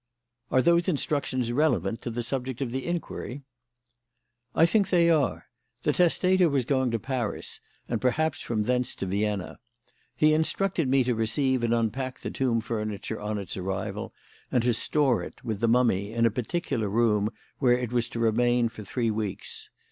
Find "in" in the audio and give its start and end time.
16.13-16.25